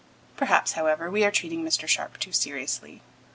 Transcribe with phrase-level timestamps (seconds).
[0.35, 1.87] Perhaps, however, we are treating Mr.
[1.87, 3.03] Sharp too seriously.